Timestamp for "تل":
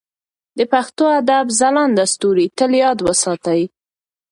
2.57-2.71